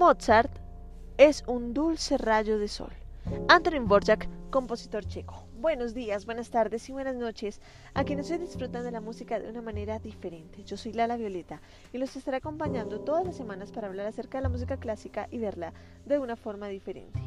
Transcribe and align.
Mozart 0.00 0.50
es 1.18 1.44
un 1.46 1.74
dulce 1.74 2.16
rayo 2.16 2.58
de 2.58 2.68
sol. 2.68 2.88
Antonin 3.48 3.86
Borjak, 3.86 4.30
compositor 4.48 5.04
checo. 5.04 5.44
Buenos 5.60 5.92
días, 5.92 6.24
buenas 6.24 6.48
tardes 6.48 6.88
y 6.88 6.92
buenas 6.92 7.16
noches 7.16 7.60
a 7.92 8.02
quienes 8.04 8.30
hoy 8.30 8.38
disfrutan 8.38 8.82
de 8.82 8.92
la 8.92 9.02
música 9.02 9.38
de 9.38 9.50
una 9.50 9.60
manera 9.60 9.98
diferente. 9.98 10.64
Yo 10.64 10.78
soy 10.78 10.94
Lala 10.94 11.18
Violeta 11.18 11.60
y 11.92 11.98
los 11.98 12.16
estaré 12.16 12.38
acompañando 12.38 13.00
todas 13.00 13.26
las 13.26 13.36
semanas 13.36 13.72
para 13.72 13.88
hablar 13.88 14.06
acerca 14.06 14.38
de 14.38 14.44
la 14.44 14.48
música 14.48 14.78
clásica 14.78 15.28
y 15.30 15.36
verla 15.36 15.74
de 16.06 16.18
una 16.18 16.34
forma 16.34 16.68
diferente. 16.68 17.20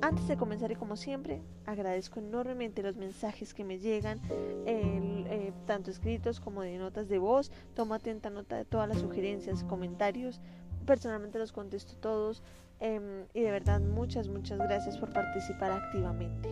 Antes 0.00 0.28
de 0.28 0.36
comenzar 0.36 0.70
y 0.72 0.76
como 0.76 0.96
siempre, 0.96 1.42
agradezco 1.66 2.20
enormemente 2.20 2.82
los 2.82 2.96
mensajes 2.96 3.52
que 3.52 3.64
me 3.64 3.78
llegan, 3.78 4.20
eh, 4.64 5.52
tanto 5.66 5.90
escritos 5.90 6.40
como 6.40 6.62
de 6.62 6.78
notas 6.78 7.08
de 7.08 7.18
voz. 7.18 7.50
Tomo 7.74 7.94
atenta 7.94 8.30
nota 8.30 8.56
de 8.56 8.64
todas 8.64 8.88
las 8.88 9.00
sugerencias, 9.00 9.64
comentarios. 9.64 10.40
Personalmente 10.86 11.38
los 11.38 11.52
contesto 11.52 11.94
todos 11.96 12.42
em, 12.80 13.24
y 13.34 13.42
de 13.42 13.50
verdad 13.50 13.80
muchas, 13.80 14.28
muchas 14.28 14.58
gracias 14.58 14.96
por 14.96 15.12
participar 15.12 15.72
activamente. 15.72 16.48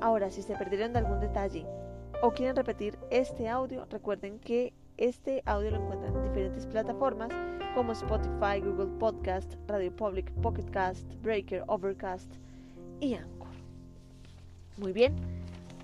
Ahora, 0.00 0.30
si 0.30 0.42
se 0.42 0.54
perdieron 0.54 0.92
de 0.92 1.00
algún 1.00 1.20
detalle 1.20 1.66
o 2.22 2.30
quieren 2.30 2.54
repetir 2.54 2.98
este 3.10 3.48
audio, 3.48 3.86
recuerden 3.90 4.38
que 4.38 4.72
este 4.96 5.42
audio 5.46 5.70
lo 5.70 5.76
encuentran 5.78 6.14
en 6.14 6.22
diferentes 6.24 6.66
plataformas 6.66 7.30
como 7.74 7.92
Spotify, 7.92 8.60
Google 8.60 8.98
Podcast, 8.98 9.54
Radio 9.66 9.94
Public, 9.94 10.32
Pocket 10.42 10.68
Cast, 10.70 11.06
Breaker, 11.22 11.62
Overcast 11.68 12.30
y 13.00 13.14
Anchor. 13.14 13.48
Muy 14.76 14.92
bien, 14.92 15.14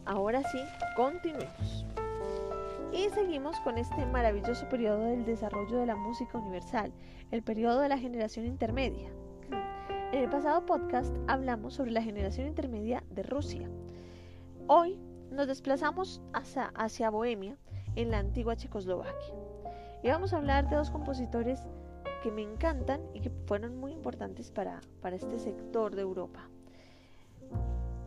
ahora 0.04 0.42
sí, 0.50 0.58
continuemos. 0.96 1.86
Y 2.94 3.10
seguimos 3.10 3.58
con 3.58 3.76
este 3.76 4.06
maravilloso 4.06 4.68
periodo 4.68 5.06
del 5.06 5.24
desarrollo 5.24 5.78
de 5.78 5.86
la 5.86 5.96
música 5.96 6.38
universal, 6.38 6.92
el 7.32 7.42
periodo 7.42 7.80
de 7.80 7.88
la 7.88 7.98
generación 7.98 8.46
intermedia. 8.46 9.10
En 10.12 10.20
el 10.20 10.30
pasado 10.30 10.64
podcast 10.64 11.12
hablamos 11.26 11.74
sobre 11.74 11.90
la 11.90 12.02
generación 12.02 12.46
intermedia 12.46 13.02
de 13.10 13.24
Rusia. 13.24 13.68
Hoy 14.68 15.00
nos 15.32 15.48
desplazamos 15.48 16.22
hacia, 16.32 17.10
Bohemia, 17.10 17.56
en 17.96 18.12
la 18.12 18.18
antigua 18.18 18.54
Checoslovaquia. 18.54 19.34
Y 20.04 20.08
vamos 20.10 20.32
a 20.32 20.36
hablar 20.36 20.70
de 20.70 20.76
dos 20.76 20.92
compositores 20.92 21.66
que 22.22 22.30
me 22.30 22.42
encantan 22.42 23.00
y 23.12 23.22
que 23.22 23.30
fueron 23.46 23.76
muy 23.76 23.90
importantes 23.90 24.52
para, 24.52 24.80
para 25.02 25.16
este 25.16 25.40
sector 25.40 25.96
de 25.96 26.02
Europa. 26.02 26.48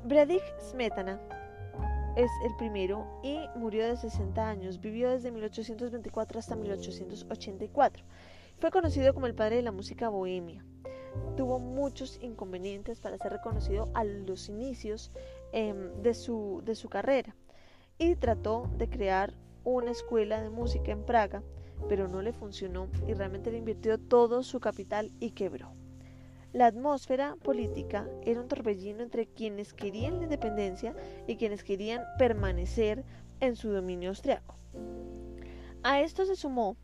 Bredich 0.05 0.43
Smetana 0.61 1.19
es 2.17 2.31
el 2.43 2.55
primero 2.55 3.05
y 3.21 3.37
murió 3.55 3.87
de 3.87 3.95
60 3.95 4.49
años. 4.49 4.81
Vivió 4.81 5.11
desde 5.11 5.31
1824 5.31 6.39
hasta 6.39 6.55
1884. 6.55 8.03
Fue 8.59 8.71
conocido 8.71 9.13
como 9.13 9.27
el 9.27 9.35
padre 9.35 9.57
de 9.57 9.61
la 9.61 9.71
música 9.71 10.09
bohemia. 10.09 10.65
Tuvo 11.35 11.59
muchos 11.59 12.17
inconvenientes 12.21 12.99
para 12.99 13.19
ser 13.19 13.33
reconocido 13.33 13.91
a 13.93 14.03
los 14.03 14.49
inicios 14.49 15.11
em, 15.51 15.93
de, 16.01 16.15
su, 16.15 16.61
de 16.65 16.73
su 16.73 16.89
carrera 16.89 17.35
y 17.99 18.15
trató 18.15 18.67
de 18.77 18.89
crear 18.89 19.35
una 19.63 19.91
escuela 19.91 20.41
de 20.41 20.49
música 20.49 20.91
en 20.91 21.03
Praga, 21.03 21.43
pero 21.87 22.07
no 22.07 22.23
le 22.23 22.33
funcionó 22.33 22.89
y 23.07 23.13
realmente 23.13 23.51
le 23.51 23.59
invirtió 23.59 23.99
todo 23.99 24.41
su 24.41 24.59
capital 24.59 25.11
y 25.19 25.31
quebró. 25.31 25.73
La 26.53 26.67
atmósfera 26.67 27.35
política 27.43 28.07
era 28.23 28.41
un 28.41 28.47
torbellino 28.47 29.03
entre 29.03 29.27
quienes 29.27 29.73
querían 29.73 30.17
la 30.17 30.23
independencia 30.23 30.95
y 31.27 31.35
quienes 31.35 31.63
querían 31.63 32.03
permanecer 32.17 33.03
en 33.39 33.55
su 33.55 33.69
dominio 33.69 34.09
austriaco. 34.09 34.55
A 35.83 36.01
esto 36.01 36.25
se 36.25 36.35
sumó 36.35 36.77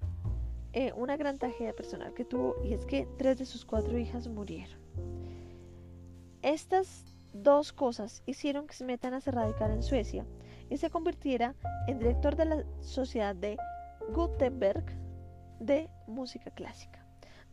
eh, 0.74 0.92
una 0.96 1.18
gran 1.18 1.38
tragedia 1.38 1.74
personal 1.74 2.14
que 2.14 2.26
tuvo 2.26 2.56
y 2.64 2.74
es 2.74 2.86
que 2.86 3.08
tres 3.18 3.38
de 3.38 3.46
sus 3.46 3.66
cuatro 3.66 3.98
hijas 3.98 4.28
murieron. 4.28 4.80
Estas 6.42 7.06
dos 7.32 7.74
cosas 7.74 8.22
hicieron 8.26 8.68
que 8.68 8.74
Smetana 8.74 9.22
se 9.22 9.32
radicara 9.32 9.74
en 9.74 9.84
Suecia 9.84 10.26
y 10.70 10.78
se 10.78 10.90
convirtiera 10.90 11.56
en 11.88 12.00
director 12.00 12.36
de 12.36 12.46
la 12.46 12.64
Sociedad 12.82 13.36
de 13.36 13.58
Gutenberg 14.14 14.86
de 15.60 15.90
Música 16.08 16.52
Clásica. 16.52 17.03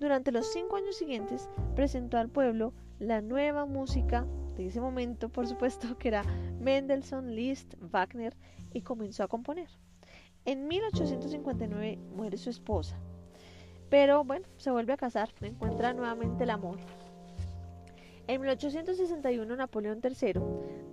Durante 0.01 0.33
los 0.33 0.51
cinco 0.51 0.77
años 0.77 0.97
siguientes 0.97 1.51
presentó 1.77 2.17
al 2.17 2.31
pueblo 2.31 2.73
la 2.99 3.21
nueva 3.21 3.67
música 3.67 4.27
de 4.57 4.67
ese 4.67 4.81
momento, 4.81 5.29
por 5.29 5.47
supuesto, 5.47 5.99
que 5.99 6.09
era 6.09 6.25
Mendelssohn, 6.59 7.35
Liszt, 7.35 7.75
Wagner, 7.81 8.35
y 8.73 8.81
comenzó 8.81 9.25
a 9.25 9.29
componer. 9.29 9.69
En 10.47 10.69
1859 10.69 11.99
muere 12.17 12.39
su 12.39 12.49
esposa, 12.49 12.97
pero 13.91 14.25
bueno, 14.25 14.49
se 14.57 14.71
vuelve 14.71 14.95
a 14.95 14.97
casar, 14.97 15.29
encuentra 15.43 15.93
nuevamente 15.93 16.45
el 16.45 16.51
amor. 16.51 16.79
En 18.27 18.41
1861 18.41 19.55
Napoleón 19.55 20.01
III 20.03 20.41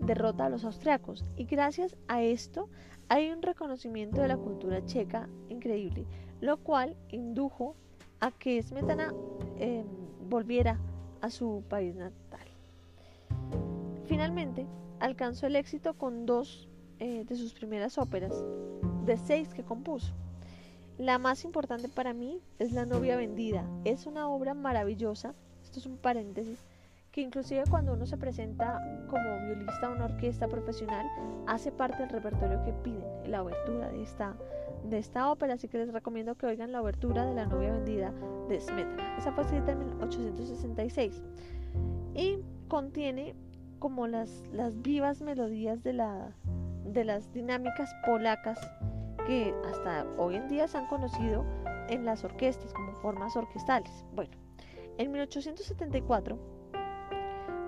derrota 0.01 0.45
a 0.45 0.49
los 0.49 0.65
austriacos 0.65 1.23
y 1.37 1.45
gracias 1.45 1.95
a 2.09 2.23
esto 2.23 2.69
hay 3.07 3.29
un 3.29 3.41
reconocimiento 3.41 4.19
de 4.19 4.27
la 4.27 4.37
cultura 4.37 4.83
checa 4.83 5.29
increíble, 5.47 6.05
lo 6.41 6.57
cual 6.57 6.97
indujo 7.07 7.77
a 8.19 8.31
que 8.31 8.61
Smetana 8.61 9.13
em, 9.59 9.85
volviera 10.29 10.79
a 11.21 11.29
su 11.29 11.63
país 11.69 11.95
natal. 11.95 12.47
Finalmente, 14.05 14.65
alcanzó 14.99 15.47
el 15.47 15.55
éxito 15.55 15.93
con 15.95 16.25
dos 16.25 16.67
eh, 16.99 17.25
de 17.25 17.35
sus 17.35 17.53
primeras 17.53 17.97
óperas, 17.97 18.33
de 19.05 19.17
seis 19.17 19.53
que 19.53 19.63
compuso. 19.63 20.13
La 20.97 21.19
más 21.19 21.43
importante 21.43 21.89
para 21.89 22.13
mí 22.13 22.41
es 22.57 22.71
La 22.71 22.85
novia 22.85 23.17
vendida. 23.17 23.63
Es 23.85 24.07
una 24.07 24.27
obra 24.29 24.55
maravillosa, 24.55 25.35
esto 25.63 25.79
es 25.79 25.85
un 25.85 25.97
paréntesis, 25.97 26.65
que 27.17 27.21
inclusive 27.23 27.63
cuando 27.67 27.93
uno 27.93 28.05
se 28.05 28.15
presenta 28.15 28.79
como 29.09 29.39
violista 29.47 29.87
a 29.87 29.89
una 29.89 30.05
orquesta 30.05 30.47
profesional, 30.47 31.03
hace 31.47 31.71
parte 31.71 32.03
del 32.03 32.09
repertorio 32.09 32.61
que 32.61 32.73
piden, 32.73 33.31
la 33.31 33.41
obertura 33.41 33.89
de 33.89 34.03
esta 34.03 34.35
de 34.83 34.99
esta 34.99 35.31
ópera, 35.31 35.55
así 35.55 35.67
que 35.67 35.79
les 35.79 35.91
recomiendo 35.91 36.35
que 36.35 36.45
oigan 36.45 36.71
la 36.71 36.79
obertura 36.79 37.25
de 37.25 37.33
La 37.33 37.47
novia 37.47 37.71
vendida 37.71 38.13
de 38.47 38.61
Smetana. 38.61 39.17
Esa 39.17 39.31
fue 39.31 39.45
escrita 39.45 39.71
en 39.71 39.79
1866 39.79 41.23
y 42.13 42.37
contiene 42.67 43.35
como 43.79 44.05
las, 44.05 44.29
las 44.53 44.79
vivas 44.83 45.23
melodías 45.23 45.81
de, 45.81 45.93
la, 45.93 46.35
de 46.85 47.03
las 47.03 47.33
dinámicas 47.33 47.91
polacas 48.05 48.59
que 49.25 49.55
hasta 49.65 50.05
hoy 50.19 50.35
en 50.35 50.47
día 50.49 50.67
se 50.67 50.77
han 50.77 50.85
conocido 50.85 51.43
en 51.89 52.05
las 52.05 52.23
orquestas 52.23 52.71
como 52.75 52.93
formas 52.93 53.35
orquestales. 53.35 54.05
Bueno, 54.13 54.37
en 54.99 55.11
1874 55.11 56.56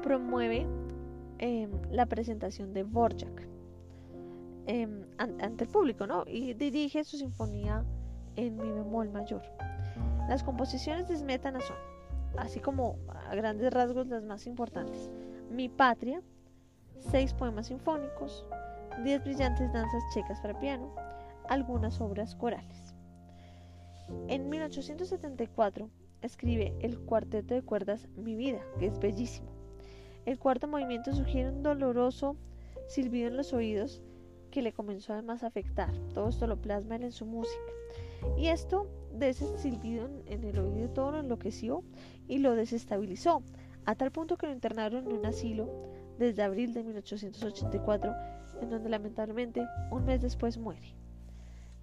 promueve 0.02 0.66
em, 1.40 1.72
la 1.92 2.06
presentación 2.06 2.74
de 2.74 2.84
Borjak 2.84 3.50
Em, 4.72 5.04
ante 5.18 5.64
el 5.64 5.70
público, 5.72 6.06
¿no? 6.06 6.26
Y 6.28 6.54
dirige 6.54 7.04
su 7.04 7.18
sinfonía 7.18 7.84
en 8.36 8.56
mi 8.56 8.72
bemol 8.72 9.10
mayor. 9.10 9.42
Las 10.28 10.44
composiciones 10.44 11.08
de 11.08 11.18
Smetana 11.18 11.60
son, 11.60 11.76
así 12.38 12.60
como 12.60 13.00
a 13.08 13.34
grandes 13.34 13.74
rasgos 13.74 14.06
las 14.06 14.24
más 14.24 14.46
importantes, 14.46 15.10
Mi 15.50 15.70
Patria, 15.70 16.22
seis 17.00 17.34
poemas 17.34 17.66
sinfónicos, 17.66 18.46
diez 19.04 19.24
brillantes 19.24 19.74
danzas 19.74 20.04
checas 20.14 20.40
para 20.40 20.60
piano, 20.60 20.94
algunas 21.48 22.00
obras 22.00 22.36
corales. 22.36 22.94
En 24.28 24.50
1874 24.50 25.90
escribe 26.22 26.76
el 26.82 27.00
cuarteto 27.00 27.56
de 27.56 27.64
cuerdas 27.64 28.08
Mi 28.16 28.36
Vida, 28.36 28.60
que 28.78 28.86
es 28.86 29.00
bellísimo. 29.00 29.59
El 30.26 30.38
cuarto 30.38 30.68
movimiento 30.68 31.14
sugiere 31.14 31.50
un 31.50 31.64
doloroso 31.64 32.36
silbido 32.88 33.28
en 33.28 33.38
los 33.38 33.54
oídos 33.54 34.02
que 34.52 34.62
le 34.62 34.74
comenzó 34.74 35.14
además 35.14 35.44
a 35.44 35.48
afectar. 35.48 35.94
Todo 36.14 36.30
esto 36.30 36.48
lo 36.48 36.62
plasma 36.62 36.96
él 36.96 37.04
en 37.04 37.12
su 37.12 37.26
música. 37.26 37.72
Y 38.38 38.48
esto 38.48 38.88
de 39.14 39.30
ese 39.30 39.58
silbido 39.58 40.10
en 40.26 40.44
el 40.44 40.60
oído 40.60 40.90
todo 40.90 41.12
lo 41.12 41.20
enloqueció 41.20 41.84
y 42.28 42.40
lo 42.40 42.56
desestabilizó, 42.56 43.44
a 43.86 43.96
tal 43.96 44.12
punto 44.12 44.38
que 44.38 44.48
lo 44.48 44.54
internaron 44.54 45.08
en 45.08 45.18
un 45.18 45.26
asilo 45.26 45.70
desde 46.18 46.44
abril 46.44 46.74
de 46.74 46.84
1884, 46.84 48.14
en 48.62 48.70
donde 48.70 48.90
lamentablemente 48.90 49.66
un 49.90 50.06
mes 50.06 50.22
después 50.22 50.58
muere. 50.58 50.96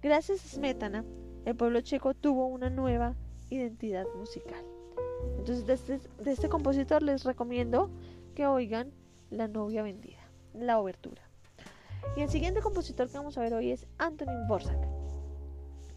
Gracias 0.01 0.45
a 0.45 0.47
Smetana, 0.55 1.03
el 1.45 1.55
pueblo 1.55 1.81
checo 1.81 2.13
tuvo 2.13 2.47
una 2.47 2.69
nueva 2.69 3.15
identidad 3.49 4.05
musical. 4.15 4.63
Entonces, 5.39 5.65
de 5.65 5.73
este, 5.73 5.99
de 6.23 6.31
este 6.31 6.49
compositor 6.49 7.01
les 7.01 7.23
recomiendo 7.23 7.89
que 8.37 8.45
oigan 8.45 8.93
La 9.31 9.47
novia 9.47 9.81
vendida, 9.81 10.29
la 10.53 10.79
obertura. 10.79 11.23
Y 12.15 12.21
el 12.21 12.29
siguiente 12.29 12.61
compositor 12.61 13.09
que 13.09 13.17
vamos 13.17 13.35
a 13.35 13.41
ver 13.41 13.55
hoy 13.55 13.71
es 13.71 13.87
Antonin 13.97 14.47
Borsak. 14.47 14.77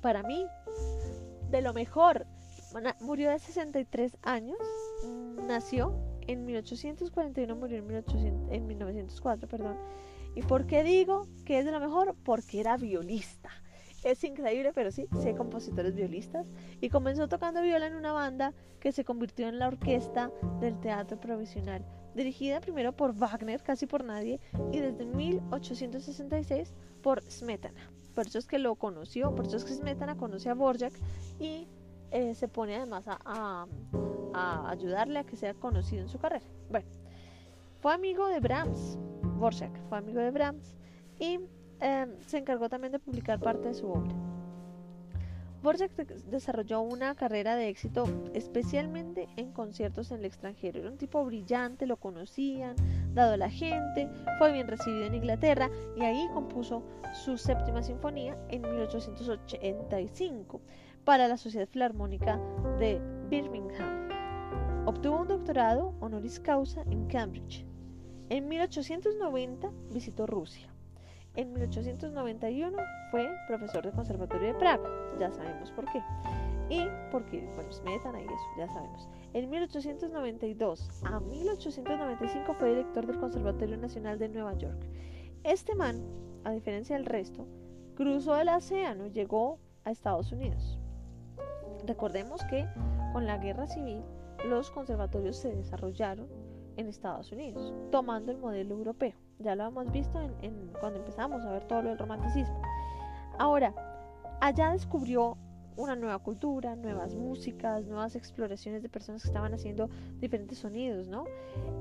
Para 0.00 0.22
mí, 0.22 0.46
de 1.50 1.60
lo 1.60 1.74
mejor. 1.74 2.26
Murió 3.00 3.28
de 3.28 3.38
63 3.38 4.16
años, 4.22 4.56
nació 5.46 5.94
en 6.22 6.46
1841, 6.46 7.54
murió 7.54 7.76
en, 7.76 8.46
en 8.50 8.66
1904, 8.66 9.46
perdón. 9.46 9.76
¿Y 10.34 10.40
por 10.40 10.66
qué 10.66 10.82
digo 10.82 11.26
que 11.44 11.58
es 11.58 11.66
de 11.66 11.72
lo 11.72 11.80
mejor? 11.80 12.16
Porque 12.24 12.60
era 12.60 12.78
violista. 12.78 13.50
es 14.02 14.24
increíble, 14.24 14.72
pero 14.74 14.90
sí, 14.90 15.08
sí 15.20 15.28
hay 15.28 15.34
compositores 15.34 15.94
violistas. 15.94 16.50
Y 16.80 16.88
comenzó 16.88 17.28
tocando 17.28 17.60
viola 17.60 17.86
en 17.86 17.96
una 17.96 18.12
banda 18.12 18.54
que 18.78 18.92
se 18.92 19.04
convirtió 19.04 19.46
en 19.46 19.58
la 19.58 19.68
orquesta 19.68 20.30
del 20.60 20.80
teatro 20.80 21.20
provisional, 21.20 21.84
dirigida 22.14 22.60
primero 22.60 22.92
por 22.92 23.14
Wagner, 23.14 23.62
casi 23.62 23.86
por 23.86 24.04
nadie, 24.04 24.40
y 24.72 24.80
desde 24.80 25.06
1866 25.06 26.74
por 27.02 27.22
Smetana. 27.30 27.90
Por 28.14 28.26
eso 28.26 28.38
es 28.38 28.46
que 28.46 28.58
lo 28.58 28.74
conoció, 28.74 29.34
por 29.34 29.46
eso 29.46 29.56
es 29.56 29.64
que 29.64 29.74
Smetana 29.74 30.16
conoce 30.16 30.50
a 30.50 30.54
Borjak 30.54 30.92
y 31.38 31.68
eh, 32.10 32.34
se 32.34 32.48
pone 32.48 32.76
además 32.76 33.04
a, 33.06 33.66
a, 34.34 34.70
ayudarle 34.70 35.20
a 35.20 35.24
que 35.24 35.36
sea 35.36 35.54
conocido 35.54 36.02
en 36.02 36.08
su 36.08 36.18
carrera. 36.18 36.44
Bueno, 36.68 36.88
fue 37.80 37.94
amigo 37.94 38.26
de 38.28 38.40
Brahms, 38.40 38.98
Borjak 39.38 39.72
fue 39.88 39.98
amigo 39.98 40.20
de 40.20 40.30
Brahms 40.30 40.74
y 41.18 41.40
Em, 41.80 42.20
se 42.26 42.36
encargó 42.36 42.68
también 42.68 42.92
de 42.92 42.98
publicar 42.98 43.40
parte 43.40 43.68
de 43.68 43.74
su 43.74 43.90
obra. 43.90 44.14
Borjak 45.62 45.94
desarrolló 46.30 46.80
una 46.80 47.14
carrera 47.14 47.54
de 47.54 47.68
éxito 47.68 48.04
especialmente 48.32 49.28
en 49.36 49.52
conciertos 49.52 50.10
en 50.10 50.20
el 50.20 50.24
extranjero. 50.24 50.80
Era 50.80 50.90
un 50.90 50.96
tipo 50.96 51.22
brillante, 51.22 51.86
lo 51.86 51.98
conocían, 51.98 52.76
dado 53.12 53.34
a 53.34 53.36
la 53.36 53.50
gente, 53.50 54.08
fue 54.38 54.52
bien 54.52 54.68
recibido 54.68 55.04
en 55.04 55.14
Inglaterra 55.14 55.70
y 55.96 56.02
ahí 56.02 56.26
compuso 56.32 56.82
su 57.12 57.36
séptima 57.36 57.82
sinfonía 57.82 58.38
en 58.48 58.62
1885 58.62 60.62
para 61.04 61.28
la 61.28 61.36
Sociedad 61.36 61.68
Filarmónica 61.68 62.40
de 62.78 62.98
Birmingham. 63.28 64.08
Obtuvo 64.86 65.20
un 65.20 65.28
doctorado 65.28 65.94
honoris 66.00 66.40
causa 66.40 66.84
en 66.90 67.06
Cambridge. 67.06 67.66
En 68.30 68.48
1890 68.48 69.70
visitó 69.92 70.26
Rusia. 70.26 70.72
En 71.36 71.52
1891 71.52 72.76
fue 73.10 73.30
profesor 73.46 73.84
del 73.84 73.92
Conservatorio 73.92 74.48
de 74.48 74.54
Praga, 74.54 74.88
ya 75.18 75.30
sabemos 75.30 75.70
por 75.72 75.84
qué. 75.92 76.02
Y 76.68 76.86
porque, 77.10 77.48
bueno, 77.54 77.72
se 77.72 77.82
metan 77.82 78.14
ahí 78.14 78.24
eso, 78.24 78.58
ya 78.58 78.68
sabemos. 78.68 79.08
En 79.32 79.48
1892 79.48 81.02
a 81.04 81.20
1895 81.20 82.54
fue 82.54 82.70
director 82.70 83.06
del 83.06 83.18
Conservatorio 83.18 83.76
Nacional 83.76 84.18
de 84.18 84.28
Nueva 84.28 84.54
York. 84.54 84.80
Este 85.44 85.74
man, 85.74 86.02
a 86.44 86.50
diferencia 86.50 86.96
del 86.96 87.06
resto, 87.06 87.46
cruzó 87.94 88.40
el 88.40 88.48
océano 88.48 89.06
y 89.06 89.10
llegó 89.10 89.58
a 89.84 89.90
Estados 89.90 90.32
Unidos. 90.32 90.78
Recordemos 91.86 92.42
que 92.44 92.66
con 93.12 93.26
la 93.26 93.38
guerra 93.38 93.66
civil 93.66 94.02
los 94.48 94.70
conservatorios 94.70 95.36
se 95.36 95.54
desarrollaron 95.54 96.28
en 96.80 96.88
Estados 96.88 97.30
Unidos, 97.30 97.72
tomando 97.90 98.32
el 98.32 98.38
modelo 98.38 98.74
europeo. 98.74 99.14
Ya 99.38 99.54
lo 99.54 99.66
hemos 99.66 99.90
visto 99.92 100.20
en, 100.42 100.72
cuando 100.80 100.98
empezamos 100.98 101.42
a 101.42 101.52
ver 101.52 101.64
todo 101.64 101.82
lo 101.82 101.90
del 101.90 101.98
romanticismo. 101.98 102.60
Ahora, 103.38 103.74
allá 104.40 104.72
descubrió 104.72 105.36
una 105.76 105.96
nueva 105.96 106.18
cultura, 106.18 106.76
nuevas 106.76 107.14
músicas, 107.14 107.86
nuevas 107.86 108.16
exploraciones 108.16 108.82
de 108.82 108.88
personas 108.88 109.22
que 109.22 109.28
estaban 109.28 109.54
haciendo 109.54 109.88
diferentes 110.20 110.58
sonidos, 110.58 111.08
¿no? 111.08 111.24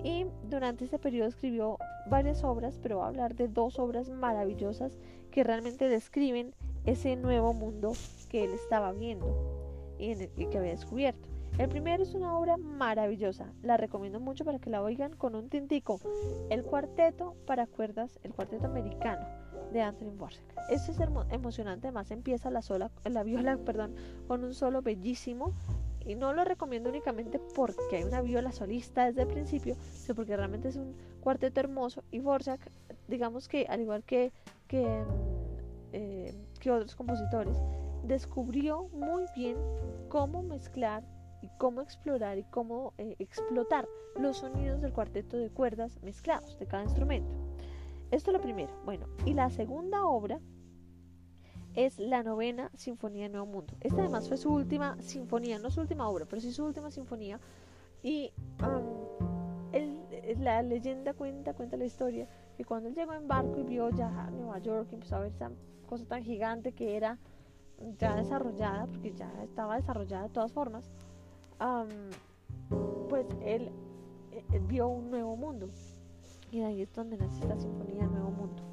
Y 0.03 0.25
durante 0.49 0.85
este 0.85 0.99
periodo 0.99 1.27
escribió 1.27 1.77
varias 2.09 2.43
obras, 2.43 2.79
pero 2.81 2.99
va 2.99 3.05
a 3.05 3.07
hablar 3.09 3.35
de 3.35 3.47
dos 3.47 3.79
obras 3.79 4.09
maravillosas 4.09 4.97
que 5.31 5.43
realmente 5.43 5.89
describen 5.89 6.53
ese 6.85 7.15
nuevo 7.15 7.53
mundo 7.53 7.91
que 8.29 8.45
él 8.45 8.51
estaba 8.51 8.93
viendo 8.93 9.95
y, 9.97 10.11
y 10.11 10.45
que 10.47 10.57
había 10.57 10.71
descubierto. 10.71 11.28
El 11.59 11.67
primero 11.67 12.01
es 12.01 12.13
una 12.13 12.37
obra 12.37 12.55
maravillosa, 12.55 13.51
la 13.63 13.75
recomiendo 13.75 14.21
mucho 14.21 14.45
para 14.45 14.59
que 14.59 14.69
la 14.69 14.81
oigan 14.81 15.13
con 15.17 15.35
un 15.35 15.49
tintico. 15.49 15.99
El 16.49 16.63
cuarteto 16.63 17.35
para 17.45 17.67
cuerdas, 17.67 18.17
el 18.23 18.33
cuarteto 18.33 18.67
americano 18.67 19.27
de 19.73 19.81
Anthony 19.81 20.11
Dvorak. 20.11 20.41
Este 20.69 20.93
es 20.93 20.99
emocionante, 21.31 21.87
además 21.87 22.11
empieza 22.11 22.49
la, 22.49 22.61
sola, 22.61 22.91
la 23.03 23.23
viola 23.23 23.57
perdón, 23.65 23.93
con 24.25 24.45
un 24.45 24.53
solo 24.53 24.81
bellísimo 24.81 25.53
y 26.05 26.15
no 26.15 26.31
lo 26.31 26.45
recomiendo 26.45 26.89
únicamente 26.89 27.39
porque 27.53 27.97
hay 27.97 28.03
una 28.03 28.21
viola 28.21 28.53
solista 28.53 29.07
desde 29.07 29.23
el 29.23 29.27
principio, 29.27 29.75
sino 29.91 30.15
porque 30.15 30.37
realmente 30.37 30.69
es 30.69 30.77
un 30.77 30.95
cuarteto 31.19 31.59
hermoso 31.59 32.05
y 32.09 32.19
Borjak, 32.19 32.71
digamos 33.09 33.49
que 33.49 33.65
al 33.67 33.81
igual 33.81 34.05
que, 34.05 34.31
que, 34.69 35.03
eh, 35.91 36.33
que 36.61 36.71
otros 36.71 36.95
compositores, 36.95 37.57
descubrió 38.05 38.87
muy 38.93 39.25
bien 39.35 39.57
cómo 40.07 40.41
mezclar 40.41 41.03
y 41.41 41.49
cómo 41.57 41.81
explorar 41.81 42.37
y 42.37 42.43
cómo 42.43 42.93
eh, 42.97 43.15
explotar 43.19 43.87
los 44.15 44.37
sonidos 44.37 44.81
del 44.81 44.93
cuarteto 44.93 45.37
de 45.37 45.49
cuerdas 45.49 45.99
mezclados 46.01 46.57
de 46.59 46.67
cada 46.67 46.83
instrumento. 46.83 47.33
Esto 48.11 48.31
es 48.31 48.37
lo 48.37 48.41
primero. 48.41 48.73
Bueno, 48.85 49.07
y 49.25 49.33
la 49.33 49.49
segunda 49.49 50.05
obra 50.05 50.39
es 51.75 51.99
la 51.99 52.23
novena 52.23 52.71
Sinfonía 52.75 53.23
de 53.23 53.29
Nuevo 53.29 53.45
Mundo. 53.45 53.73
Esta 53.81 54.01
además 54.01 54.27
fue 54.27 54.37
su 54.37 54.51
última 54.51 54.99
sinfonía, 55.01 55.59
no 55.59 55.69
su 55.69 55.81
última 55.81 56.09
obra, 56.09 56.25
pero 56.25 56.41
sí 56.41 56.51
su 56.51 56.65
última 56.65 56.89
sinfonía. 56.89 57.39
Y 58.01 58.31
la 60.39 60.61
leyenda 60.63 61.13
cuenta, 61.13 61.53
cuenta 61.53 61.77
la 61.77 61.85
historia, 61.85 62.27
que 62.57 62.65
cuando 62.65 62.89
él 62.89 62.95
llegó 62.95 63.13
en 63.13 63.27
barco 63.27 63.59
y 63.59 63.63
vio 63.63 63.89
ya 63.89 64.09
Nueva 64.31 64.59
York, 64.59 64.87
y 64.91 64.95
empezó 64.95 65.17
a 65.17 65.19
ver 65.19 65.31
esa 65.31 65.51
cosa 65.87 66.05
tan 66.05 66.23
gigante 66.23 66.71
que 66.71 66.95
era 66.95 67.17
ya 67.97 68.15
desarrollada, 68.15 68.87
porque 68.87 69.13
ya 69.13 69.31
estaba 69.43 69.75
desarrollada 69.75 70.23
de 70.23 70.33
todas 70.33 70.51
formas, 70.51 70.89
pues 73.09 73.25
él, 73.43 73.71
eh, 74.31 74.61
vio 74.67 74.87
un 74.87 75.09
nuevo 75.09 75.35
mundo. 75.35 75.67
Y 76.51 76.61
ahí 76.61 76.81
es 76.81 76.93
donde 76.93 77.17
nace 77.17 77.41
esta 77.41 77.57
sinfonía 77.59 78.07
Nuevo 78.07 78.31
Mundo. 78.31 78.63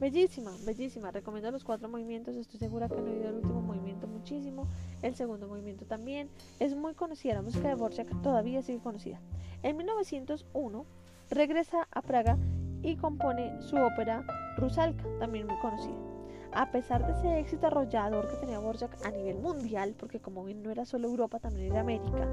Bellísima, 0.00 0.52
bellísima. 0.64 1.10
Recomiendo 1.10 1.50
los 1.50 1.64
cuatro 1.64 1.88
movimientos. 1.88 2.34
Estoy 2.34 2.58
segura 2.58 2.88
que 2.88 2.94
han 2.94 3.06
oído 3.06 3.28
el 3.28 3.36
último 3.36 3.60
movimiento 3.60 4.06
muchísimo. 4.06 4.66
El 5.02 5.14
segundo 5.14 5.46
movimiento 5.46 5.84
también. 5.84 6.30
Es 6.58 6.74
muy 6.74 6.94
conocida. 6.94 7.34
La 7.34 7.42
música 7.42 7.68
de 7.68 7.74
Borchak 7.74 8.22
todavía 8.22 8.62
sigue 8.62 8.78
conocida. 8.78 9.20
En 9.62 9.76
1901 9.76 10.86
regresa 11.30 11.86
a 11.90 12.00
Praga 12.00 12.38
y 12.82 12.96
compone 12.96 13.60
su 13.60 13.76
ópera 13.76 14.24
Rusalka, 14.56 15.04
también 15.18 15.46
muy 15.46 15.58
conocida. 15.58 16.09
A 16.52 16.70
pesar 16.72 17.06
de 17.06 17.12
ese 17.12 17.38
éxito 17.38 17.68
arrollador 17.68 18.28
que 18.28 18.36
tenía 18.36 18.58
Borjak 18.58 19.06
a 19.06 19.10
nivel 19.10 19.36
mundial, 19.38 19.94
porque 19.96 20.20
como 20.20 20.44
bien 20.44 20.62
no 20.62 20.70
era 20.70 20.84
solo 20.84 21.08
Europa, 21.08 21.38
también 21.38 21.70
era 21.70 21.80
América, 21.80 22.26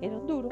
era 0.00 0.16
un 0.16 0.26
duro, 0.26 0.50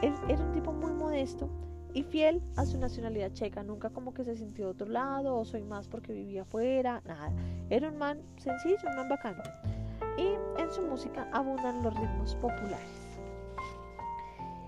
él 0.00 0.14
era 0.28 0.42
un 0.42 0.52
tipo 0.52 0.72
muy 0.72 0.92
modesto 0.92 1.48
y 1.94 2.02
fiel 2.02 2.42
a 2.56 2.64
su 2.64 2.78
nacionalidad 2.78 3.32
checa, 3.32 3.62
nunca 3.62 3.90
como 3.90 4.14
que 4.14 4.24
se 4.24 4.36
sintió 4.36 4.66
de 4.66 4.70
otro 4.70 4.88
lado 4.88 5.36
o 5.36 5.44
soy 5.44 5.62
más 5.62 5.88
porque 5.88 6.12
vivía 6.12 6.42
afuera, 6.42 7.02
nada. 7.04 7.30
Era 7.68 7.90
un 7.90 7.98
man 7.98 8.20
sencillo, 8.38 8.88
un 8.88 8.96
man 8.96 9.08
bacano. 9.08 9.42
Y 10.16 10.60
en 10.60 10.70
su 10.72 10.82
música 10.82 11.28
abundan 11.32 11.82
los 11.82 11.94
ritmos 11.94 12.34
populares. 12.36 13.01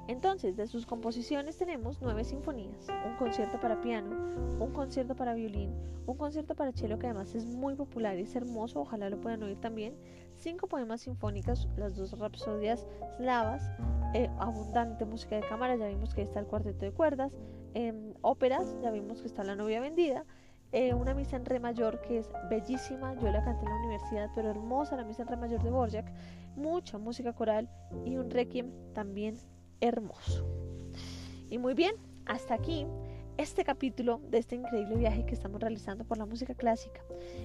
Entonces, 0.07 0.55
de 0.57 0.67
sus 0.67 0.85
composiciones 0.85 1.57
tenemos 1.57 2.03
nueve 2.03 2.25
sinfonías, 2.25 2.89
un 3.07 3.17
concierto 3.17 3.59
para 3.59 3.81
piano, 3.81 4.11
un 4.61 4.71
concierto 4.73 5.17
para 5.17 5.33
violín, 5.33 5.73
un 6.07 6.19
concierto 6.19 6.55
para 6.55 6.73
cello 6.73 6.99
que 6.99 7.07
además 7.07 7.35
es 7.35 7.47
muy 7.47 7.75
popular 7.75 8.19
y 8.19 8.23
es 8.23 8.37
hermoso, 8.37 8.81
ojalá 8.81 9.09
lo 9.09 9.19
puedan 9.19 9.43
oír 9.43 9.59
también, 9.59 9.95
cinco 10.37 10.67
poemas 10.67 11.01
sinfónicos, 11.01 11.69
las 11.79 11.97
dos 11.97 12.19
rapsodias 12.19 12.87
slavas, 13.17 13.71
eh, 14.13 14.29
abundante 14.39 15.07
música 15.07 15.37
de 15.37 15.43
cámara, 15.43 15.77
ya 15.77 15.89
vimos 15.89 16.15
que 16.15 16.21
está 16.21 16.39
el 16.39 16.47
cuarteto 16.47 16.85
de 16.85 16.93
cuerdas, 16.93 17.33
em, 17.73 18.13
óperas, 18.21 18.77
ya 18.83 18.91
vimos 18.91 19.23
que 19.23 19.27
está 19.27 19.43
La 19.43 19.57
novia 19.57 19.81
vendida, 19.81 20.27
eh, 20.73 20.93
una 20.93 21.15
misa 21.15 21.37
en 21.37 21.47
re 21.47 21.61
mayor 21.61 22.03
que 22.03 22.19
es 22.19 22.29
bellísima, 22.51 23.15
yo 23.15 23.31
la 23.31 23.43
canté 23.43 23.65
en 23.65 23.71
la 23.71 23.79
universidad, 23.79 24.31
pero 24.35 24.51
hermosa 24.51 24.97
la 24.97 25.05
misa 25.05 25.23
en 25.23 25.29
re 25.29 25.37
mayor 25.37 25.63
de 25.63 25.71
Borjak, 25.71 26.13
mucha 26.57 26.99
música 26.99 27.33
coral 27.33 27.71
y 28.05 28.17
un 28.17 28.29
requiem 28.31 28.71
también 28.93 29.39
hermoso. 29.81 30.47
Y 31.51 31.59
muy 31.59 31.75
bien, 31.75 31.95
hasta 32.27 32.55
aquí 32.55 32.87
este 33.37 33.65
capítulo 33.65 34.21
de 34.31 34.39
este 34.39 34.57
increíble 34.57 34.97
viaje 34.97 35.27
que 35.27 35.35
estamos 35.35 35.61
realizando 35.61 36.05
por 36.05 36.19
la 36.19 36.27
música 36.27 36.55
clásica. 36.55 37.01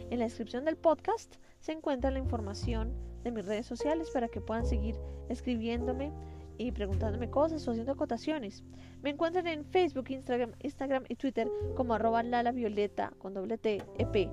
En 0.10 0.20
la 0.20 0.26
descripción 0.26 0.66
del 0.66 0.78
podcast 0.78 1.36
se 1.60 1.72
encuentra 1.72 2.12
la 2.12 2.20
información 2.20 2.94
de 3.24 3.32
mis 3.32 3.46
redes 3.46 3.66
sociales 3.66 4.10
para 4.12 4.28
que 4.28 4.42
puedan 4.42 4.66
seguir 4.66 4.96
escribiéndome 5.30 6.12
y 6.58 6.72
preguntándome 6.72 7.30
cosas 7.30 7.68
o 7.68 7.72
haciendo 7.72 7.94
acotaciones. 7.94 8.64
Me 9.02 9.12
encuentran 9.12 9.48
en 9.48 9.66
Facebook, 9.66 10.10
Instagram, 10.10 10.52
Instagram 10.60 11.06
y 11.08 11.16
Twitter 11.16 11.50
como 11.76 11.94
arroba 11.94 12.22
Lala 12.22 12.52
Violeta 12.52 13.14
con 13.18 13.34
doble 13.34 13.58
T, 13.58 13.82
EP. 13.98 14.30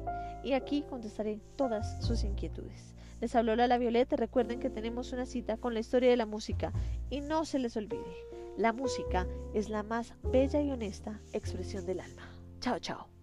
Y 0.47 0.53
aquí 0.53 0.85
contestaré 0.89 1.41
todas 1.57 2.07
sus 2.07 2.23
inquietudes. 2.23 2.95
Les 3.21 3.35
habló 3.35 3.57
Lala 3.57 3.79
Violeta. 3.79 4.15
Recuerden 4.15 4.61
que 4.61 4.71
tenemos 4.71 5.13
una 5.13 5.27
cita 5.27 5.57
con 5.57 5.75
la 5.75 5.81
historia 5.81 6.09
de 6.09 6.17
la 6.17 6.25
música. 6.25 6.73
Y 7.11 7.21
no 7.21 7.45
se 7.45 7.59
les 7.59 7.77
olvide, 7.77 8.15
la 8.57 8.73
música 8.73 9.27
es 9.55 9.69
la 9.71 9.83
más 9.83 10.15
bella 10.23 10.63
y 10.63 10.71
honesta 10.71 11.21
expresión 11.33 11.85
del 11.85 11.99
alma. 11.99 12.31
Chao, 12.61 12.79
chao. 12.79 13.16